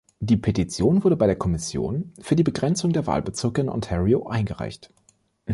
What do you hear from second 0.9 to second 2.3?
wurde bei der Kommission